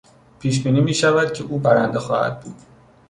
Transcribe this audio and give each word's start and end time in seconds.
پیشبینی 0.39 0.81
میشود 0.81 1.33
که 1.33 1.43
او 1.43 1.59
برنده 1.59 1.99
خواهد 1.99 2.39
بود. 2.39 2.55